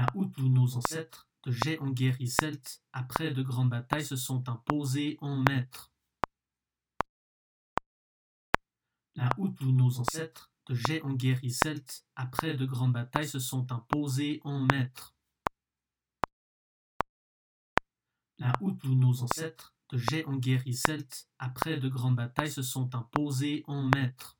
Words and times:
Là 0.00 0.06
où 0.14 0.24
tous 0.24 0.48
nos 0.48 0.78
ancêtres, 0.78 1.28
de 1.42 1.52
géants 1.52 1.90
guerriers 1.90 2.26
celtes, 2.26 2.82
après 2.90 3.32
de 3.32 3.42
grandes 3.42 3.68
batailles, 3.68 4.06
se 4.06 4.16
sont 4.16 4.48
imposés 4.48 5.18
en 5.20 5.36
maîtres. 5.36 5.92
Là 9.14 9.28
où 9.36 9.48
tous 9.48 9.72
nos 9.72 10.00
ancêtres, 10.00 10.50
de 10.68 10.74
géants 10.74 11.12
guerriers 11.12 11.50
celtes, 11.50 12.06
après 12.16 12.54
de 12.54 12.64
grandes 12.64 12.94
batailles, 12.94 13.28
se 13.28 13.38
sont 13.38 13.70
imposés 13.70 14.40
en 14.42 14.66
maîtres. 14.72 15.14
Là 18.38 18.54
où 18.62 18.70
tous 18.72 18.94
nos 18.94 19.22
ancêtres, 19.22 19.74
de 19.90 19.98
géants 19.98 20.38
guerriers 20.38 20.72
celtes, 20.72 21.28
après 21.38 21.76
de 21.76 21.90
grandes 21.90 22.16
batailles, 22.16 22.50
se 22.50 22.62
sont 22.62 22.94
imposés 22.94 23.64
en 23.66 23.82
maîtres. 23.94 24.39